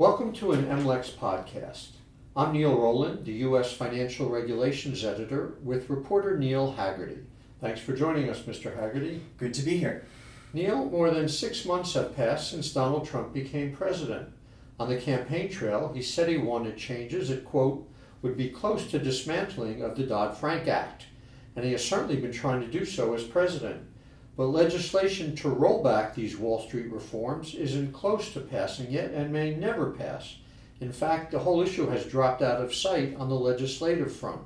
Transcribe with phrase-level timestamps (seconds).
[0.00, 1.88] Welcome to an MLEX podcast.
[2.34, 3.70] I'm Neil Roland, the U.S.
[3.70, 7.18] Financial Regulations Editor, with reporter Neil Haggerty.
[7.60, 8.74] Thanks for joining us, Mr.
[8.74, 9.20] Haggerty.
[9.36, 10.06] Good to be here.
[10.54, 14.30] Neil, more than six months have passed since Donald Trump became president.
[14.78, 17.86] On the campaign trail, he said he wanted changes that, quote,
[18.22, 21.08] would be close to dismantling of the Dodd Frank Act,
[21.54, 23.82] and he has certainly been trying to do so as president.
[24.36, 29.32] But legislation to roll back these Wall Street reforms isn't close to passing yet and
[29.32, 30.36] may never pass.
[30.80, 34.40] In fact, the whole issue has dropped out of sight on the legislative front.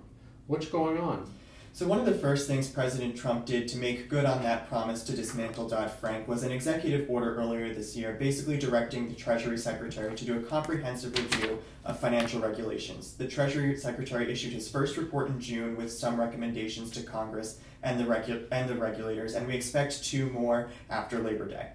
[0.47, 1.31] What's going on?
[1.75, 5.03] So, one of the first things President Trump did to make good on that promise
[5.03, 9.59] to dismantle Dodd Frank was an executive order earlier this year, basically directing the Treasury
[9.59, 13.15] Secretary to do a comprehensive review of financial regulations.
[13.15, 17.99] The Treasury Secretary issued his first report in June with some recommendations to Congress and
[17.99, 21.71] the, regu- and the regulators, and we expect two more after Labor Day.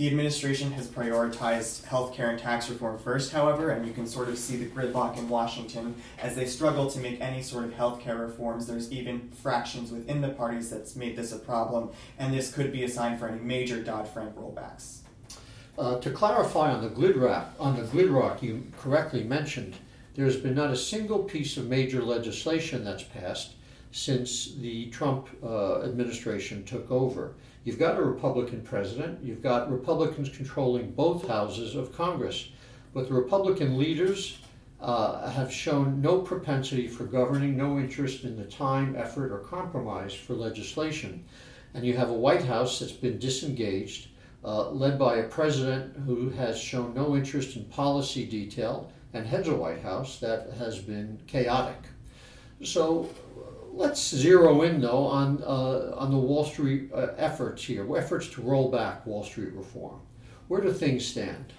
[0.00, 4.38] The administration has prioritized healthcare and tax reform first, however, and you can sort of
[4.38, 8.66] see the gridlock in Washington as they struggle to make any sort of healthcare reforms.
[8.66, 12.84] There's even fractions within the parties that's made this a problem, and this could be
[12.84, 15.00] a sign for any major Dodd Frank rollbacks.
[15.78, 19.74] Uh, to clarify on the gridlock, on the gridlock you correctly mentioned,
[20.14, 23.52] there's been not a single piece of major legislation that's passed
[23.92, 27.34] since the Trump uh, administration took over.
[27.64, 32.50] You've got a Republican president, you've got Republicans controlling both houses of Congress,
[32.94, 34.38] but the Republican leaders
[34.80, 40.14] uh, have shown no propensity for governing, no interest in the time, effort, or compromise
[40.14, 41.24] for legislation.
[41.74, 44.08] And you have a White House that's been disengaged,
[44.42, 49.48] uh, led by a president who has shown no interest in policy detail, and heads
[49.48, 51.82] a White House that has been chaotic.
[52.62, 53.08] So
[53.72, 58.42] let's zero in though on uh, on the Wall Street uh, efforts here, efforts to
[58.42, 60.00] roll back Wall Street reform.
[60.48, 61.52] Where do things stand?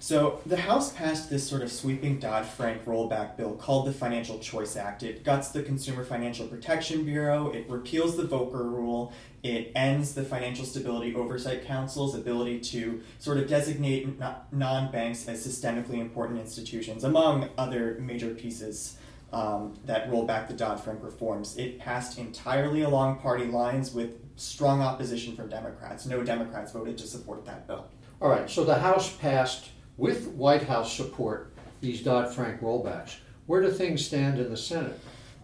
[0.00, 4.76] So the House passed this sort of sweeping Dodd-Frank rollback bill called the Financial Choice
[4.76, 5.02] Act.
[5.02, 7.50] It guts the Consumer Financial Protection Bureau.
[7.50, 9.12] It repeals the Volcker Rule.
[9.42, 14.20] It ends the Financial Stability Oversight Council's ability to sort of designate
[14.52, 18.98] non-banks as systemically important institutions, among other major pieces
[19.32, 21.56] um, that rolled back the Dodd Frank reforms.
[21.56, 26.06] It passed entirely along party lines with strong opposition from Democrats.
[26.06, 27.86] No Democrats voted to support that bill.
[28.20, 33.16] All right, so the House passed with White House support these Dodd Frank rollbacks.
[33.46, 34.98] Where do things stand in the Senate?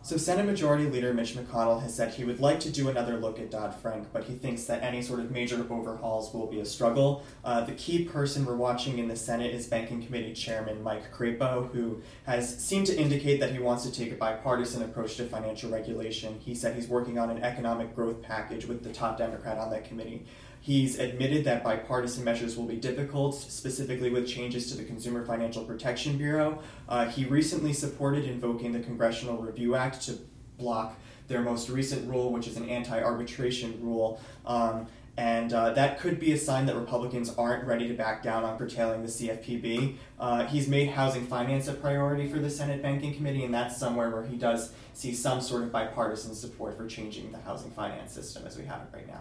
[0.05, 3.39] So, Senate Majority Leader Mitch McConnell has said he would like to do another look
[3.39, 6.65] at Dodd Frank, but he thinks that any sort of major overhauls will be a
[6.67, 7.25] struggle.
[7.43, 11.73] Uh, the key person we're watching in the Senate is Banking Committee Chairman Mike Crapo,
[11.73, 15.71] who has seemed to indicate that he wants to take a bipartisan approach to financial
[15.71, 16.39] regulation.
[16.39, 19.87] He said he's working on an economic growth package with the top Democrat on that
[19.87, 20.27] committee.
[20.65, 25.63] He's admitted that bipartisan measures will be difficult, specifically with changes to the Consumer Financial
[25.63, 26.59] Protection Bureau.
[26.89, 30.17] Uh, he recently supported invoking the Congressional Review Act to
[30.57, 30.99] block
[31.29, 34.19] their most recent rule, which is an anti arbitration rule.
[34.47, 34.87] Um,
[35.19, 38.57] and uh, that could be a sign that Republicans aren't ready to back down on
[38.57, 39.97] curtailing the CFPB.
[40.19, 44.09] Uh, he's made housing finance a priority for the Senate Banking Committee, and that's somewhere
[44.09, 48.47] where he does see some sort of bipartisan support for changing the housing finance system
[48.47, 49.21] as we have it right now.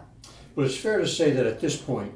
[0.54, 2.14] But it's fair to say that at this point,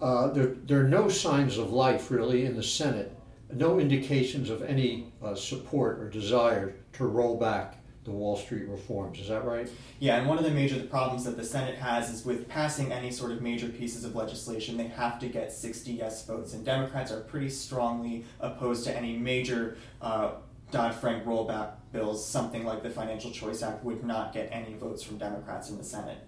[0.00, 3.16] uh, there, there are no signs of life really in the Senate,
[3.52, 9.20] no indications of any uh, support or desire to roll back the Wall Street reforms.
[9.20, 9.68] Is that right?
[10.00, 13.12] Yeah, and one of the major problems that the Senate has is with passing any
[13.12, 17.12] sort of major pieces of legislation, they have to get 60 yes votes, and Democrats
[17.12, 20.32] are pretty strongly opposed to any major uh,
[20.72, 22.26] Dodd Frank rollback bills.
[22.26, 25.84] Something like the Financial Choice Act would not get any votes from Democrats in the
[25.84, 26.18] Senate.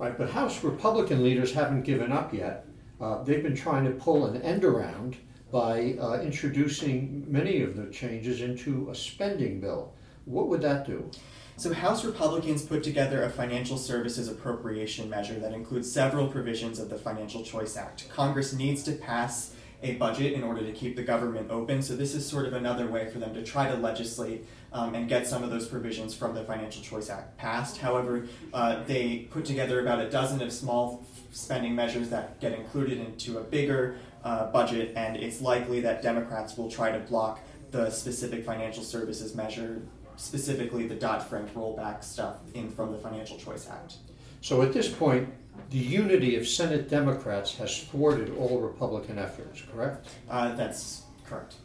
[0.00, 2.64] Right, but House Republican leaders haven't given up yet.
[2.98, 5.18] Uh, they've been trying to pull an end around
[5.52, 9.92] by uh, introducing many of the changes into a spending bill.
[10.24, 11.10] What would that do?
[11.58, 16.88] So, House Republicans put together a financial services appropriation measure that includes several provisions of
[16.88, 18.08] the Financial Choice Act.
[18.08, 21.80] Congress needs to pass a budget in order to keep the government open.
[21.82, 25.08] So this is sort of another way for them to try to legislate um, and
[25.08, 27.78] get some of those provisions from the Financial Choice Act passed.
[27.78, 32.98] However, uh, they put together about a dozen of small spending measures that get included
[32.98, 37.40] into a bigger uh, budget, and it's likely that Democrats will try to block
[37.70, 39.80] the specific financial services measure,
[40.16, 43.94] specifically the Dodd Frank rollback stuff in from the Financial Choice Act.
[44.40, 45.28] So at this point,
[45.70, 50.08] the unity of Senate Democrats has thwarted all Republican efforts, correct?
[50.28, 51.56] Uh, that's correct.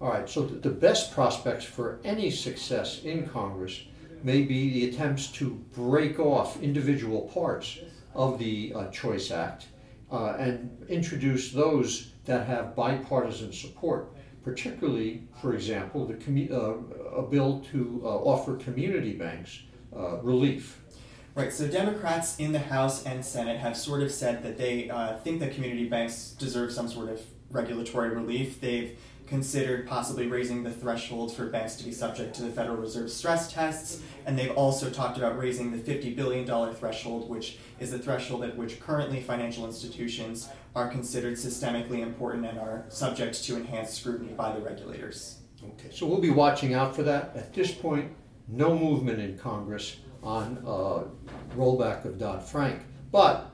[0.00, 3.84] All right, so the best prospects for any success in Congress
[4.22, 7.78] may be the attempts to break off individual parts
[8.14, 9.66] of the uh, Choice Act
[10.10, 14.10] uh, and introduce those that have bipartisan support.
[14.42, 19.62] particularly, for example, the commu- uh, a bill to uh, offer community banks
[19.96, 20.82] uh, relief.
[21.36, 25.18] Right, so Democrats in the House and Senate have sort of said that they uh,
[25.18, 27.20] think that community banks deserve some sort of
[27.50, 28.60] regulatory relief.
[28.60, 28.96] They've
[29.26, 33.52] considered possibly raising the threshold for banks to be subject to the Federal Reserve stress
[33.52, 38.44] tests, and they've also talked about raising the $50 billion threshold, which is the threshold
[38.44, 44.32] at which currently financial institutions are considered systemically important and are subject to enhanced scrutiny
[44.34, 45.38] by the regulators.
[45.64, 47.34] Okay, so we'll be watching out for that.
[47.34, 48.12] At this point,
[48.46, 51.04] no movement in Congress on uh,
[51.56, 52.80] rollback of Dodd Frank.
[53.12, 53.50] But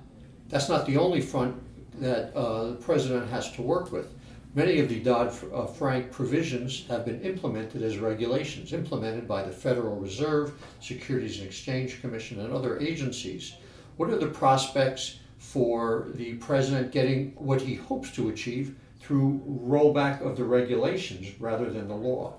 [0.49, 1.57] that's not the only front
[2.01, 4.15] that uh, the president has to work with.
[4.55, 9.53] Many of the Dodd uh, Frank provisions have been implemented as regulations, implemented by the
[9.53, 13.55] Federal Reserve, Securities and Exchange Commission, and other agencies.
[13.97, 20.21] What are the prospects for the president getting what he hopes to achieve through rollback
[20.21, 22.35] of the regulations rather than the law?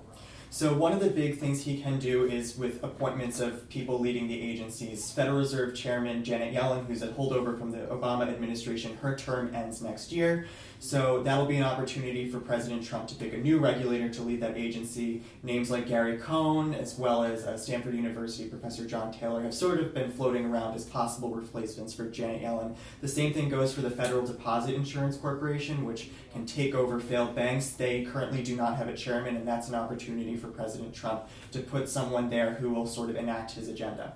[0.52, 4.28] So one of the big things he can do is with appointments of people leading
[4.28, 5.10] the agencies.
[5.10, 9.80] Federal Reserve Chairman Janet Yellen, who's a holdover from the Obama administration, her term ends
[9.80, 10.44] next year.
[10.78, 14.42] So that'll be an opportunity for President Trump to pick a new regulator to lead
[14.42, 15.22] that agency.
[15.42, 19.80] Names like Gary Cohn, as well as uh, Stanford University professor John Taylor, have sort
[19.80, 22.76] of been floating around as possible replacements for Janet Yellen.
[23.00, 27.34] The same thing goes for the Federal Deposit Insurance Corporation, which can take over failed
[27.34, 27.70] banks.
[27.70, 31.22] They currently do not have a chairman, and that's an opportunity for President Trump
[31.52, 34.12] to put someone there who will sort of enact his agenda.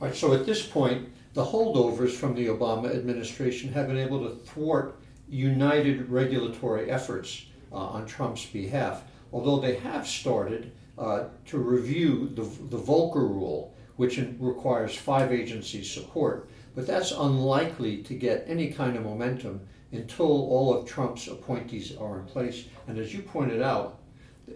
[0.00, 4.26] All right, so at this point, the holdovers from the Obama administration have been able
[4.26, 11.58] to thwart united regulatory efforts uh, on Trump's behalf, although they have started uh, to
[11.58, 16.48] review the, the Volcker rule, which requires five agencies' support.
[16.74, 19.60] But that's unlikely to get any kind of momentum
[19.92, 22.64] until all of Trump's appointees are in place.
[22.86, 23.98] And as you pointed out,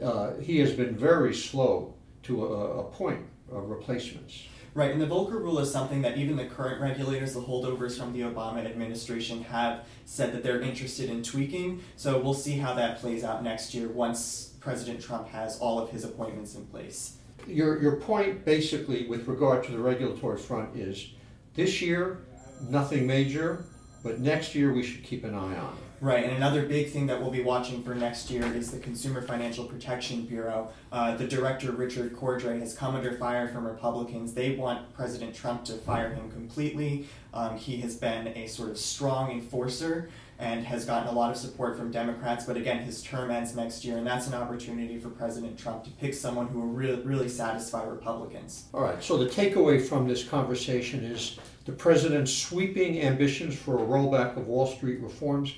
[0.02, 1.94] uh, he has been very slow
[2.24, 4.44] to uh, appoint uh, replacements.
[4.72, 8.12] Right, and the Volcker Rule is something that even the current regulators, the holdovers from
[8.12, 11.82] the Obama administration, have said that they're interested in tweaking.
[11.96, 15.90] So we'll see how that plays out next year once President Trump has all of
[15.90, 17.16] his appointments in place.
[17.48, 21.14] Your, your point, basically, with regard to the regulatory front, is
[21.54, 22.20] this year,
[22.68, 23.64] nothing major,
[24.04, 25.76] but next year we should keep an eye on.
[26.02, 29.20] Right, and another big thing that we'll be watching for next year is the Consumer
[29.20, 30.72] Financial Protection Bureau.
[30.90, 34.32] Uh, the director, Richard Cordray, has come under fire from Republicans.
[34.32, 37.06] They want President Trump to fire him completely.
[37.34, 40.08] Um, he has been a sort of strong enforcer
[40.38, 43.84] and has gotten a lot of support from Democrats, but again, his term ends next
[43.84, 47.28] year, and that's an opportunity for President Trump to pick someone who will really, really
[47.28, 48.64] satisfy Republicans.
[48.72, 53.86] All right, so the takeaway from this conversation is the president's sweeping ambitions for a
[53.86, 55.56] rollback of Wall Street reforms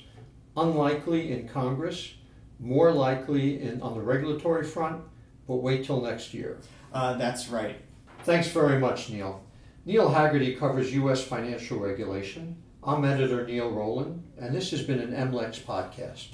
[0.56, 2.14] unlikely in Congress,
[2.58, 5.02] more likely in, on the regulatory front,
[5.46, 6.58] but wait till next year.
[6.92, 7.80] Uh, that's right.
[8.24, 9.42] Thanks very much, Neil.
[9.84, 11.24] Neil Haggerty covers U.S.
[11.24, 12.62] financial regulation.
[12.84, 16.28] I'm editor Neil Roland, and this has been an MLEX podcast.